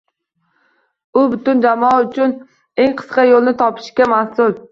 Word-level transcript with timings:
U 1.21 1.25
butun 1.33 1.61
jamoa 1.65 1.99
uchun 2.07 2.33
eng 2.85 2.97
qisqa 3.03 3.29
yo’lni 3.35 3.57
topishga 3.63 4.11
mas’ul 4.15 4.59